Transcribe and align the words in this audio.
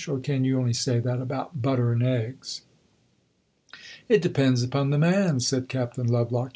Or 0.07 0.17
can 0.19 0.43
you 0.43 0.57
only 0.57 0.73
say 0.73 0.97
that 0.97 1.21
about 1.21 1.61
butter 1.61 1.91
and 1.91 2.01
eggs?" 2.01 2.61
"It 4.09 4.23
depends 4.23 4.63
upon 4.63 4.89
the 4.89 4.97
man," 4.97 5.39
said 5.41 5.69
Captain 5.69 6.07
Lovelock. 6.07 6.49